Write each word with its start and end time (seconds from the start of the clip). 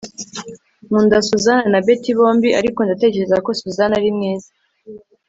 nkunda 0.85 1.17
susan 1.27 1.63
na 1.71 1.79
betty 1.85 2.11
bombi, 2.17 2.49
ariko 2.59 2.79
ndatekereza 2.83 3.37
ko 3.45 3.49
susan 3.61 3.91
ari 3.97 4.09
mwiza 4.15 4.49